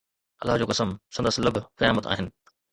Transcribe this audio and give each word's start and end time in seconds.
الله 0.43 0.57
جو 0.57 0.65
قسم، 0.65 0.97
سندس 1.09 1.39
لب 1.39 1.57
قيامت 1.79 2.07
آهن 2.07 2.31